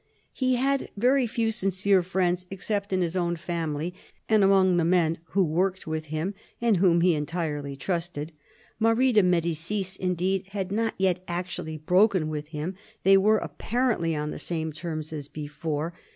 He 0.33 0.55
had 0.55 0.89
very 0.97 1.27
few 1.27 1.51
sincere 1.51 2.01
friends 2.01 2.47
except 2.49 2.91
in 2.91 3.01
his 3.01 3.15
own 3.15 3.35
family, 3.35 3.93
and 4.27 4.43
among 4.43 4.77
the 4.77 4.83
men 4.83 5.19
who 5.25 5.43
worked 5.43 5.85
with 5.85 6.05
him, 6.05 6.33
and 6.59 6.77
whom 6.77 7.01
he 7.01 7.13
entirely 7.13 7.75
trusted. 7.75 8.31
Marie 8.79 9.11
de 9.13 9.21
Medicis, 9.21 9.95
indeed, 9.97 10.47
had 10.53 10.71
not 10.71 10.95
yet 10.97 11.23
actually 11.27 11.77
broken 11.77 12.29
with 12.29 12.47
him; 12.47 12.73
they 13.03 13.15
were 13.15 13.37
apparently 13.37 14.15
on 14.15 14.31
the 14.31 14.39
same 14.39 14.71
terms 14.73 15.13
as 15.13 15.27
before. 15.27 15.93